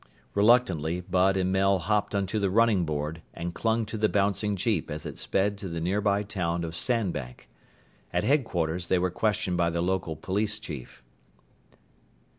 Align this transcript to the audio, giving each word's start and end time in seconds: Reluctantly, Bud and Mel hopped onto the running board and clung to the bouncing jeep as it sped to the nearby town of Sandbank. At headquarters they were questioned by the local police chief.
Reluctantly, 0.33 0.99
Bud 0.99 1.37
and 1.37 1.51
Mel 1.51 1.77
hopped 1.77 2.15
onto 2.15 2.39
the 2.39 2.49
running 2.49 2.85
board 2.85 3.21
and 3.35 3.53
clung 3.53 3.85
to 3.85 3.99
the 3.99 4.09
bouncing 4.09 4.55
jeep 4.55 4.89
as 4.89 5.05
it 5.05 5.15
sped 5.19 5.59
to 5.59 5.69
the 5.69 5.79
nearby 5.79 6.23
town 6.23 6.63
of 6.63 6.75
Sandbank. 6.75 7.47
At 8.11 8.23
headquarters 8.23 8.87
they 8.87 8.97
were 8.97 9.11
questioned 9.11 9.57
by 9.57 9.69
the 9.69 9.81
local 9.83 10.15
police 10.15 10.57
chief. 10.57 11.03